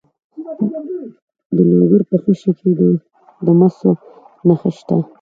د 1.55 1.57
لوګر 1.77 2.01
په 2.09 2.15
خوشي 2.23 2.51
کې 2.59 2.69
د 3.45 3.47
مسو 3.59 3.91
نښې 4.47 4.71
شته. 4.77 4.97